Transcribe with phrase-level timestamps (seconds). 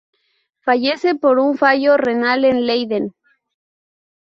[0.65, 3.13] Fallece por un fallo renal en Leiden.